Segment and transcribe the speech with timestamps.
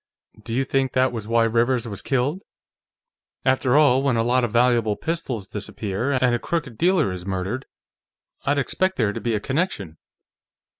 [0.41, 2.41] Do you think that was why Rivers was killed?
[3.45, 7.67] After all, when a lot of valuable pistols disappear, and a crooked dealer is murdered,
[8.43, 9.99] I'd expect there to be a connection."